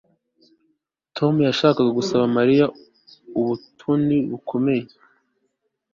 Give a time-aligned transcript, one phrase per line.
[1.17, 2.65] Tom yashakaga gusaba Mariya
[3.39, 4.83] ubutoni bukomeye